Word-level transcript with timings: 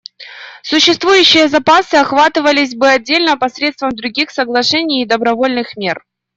Существующие 0.63 1.47
запасы 1.47 1.93
охватывались 1.93 2.73
бы 2.73 2.89
отдельно 2.89 3.37
посредством 3.37 3.91
других 3.91 4.31
соглашений 4.31 5.03
и 5.03 5.07
добровольных 5.07 5.77
мер. 5.77 6.03